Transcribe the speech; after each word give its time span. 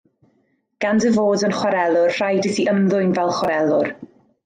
Gan 0.85 1.01
dy 1.03 1.11
fod 1.17 1.45
yn 1.49 1.53
chwarelwr 1.59 2.17
rhaid 2.17 2.51
i 2.53 2.57
ti 2.59 2.69
ymddwyn 2.75 3.17
fel 3.21 3.39
chwarelwr. 3.41 3.97